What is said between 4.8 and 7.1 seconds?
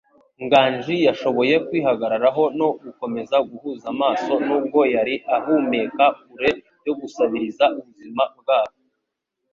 yari ahumeka kure yo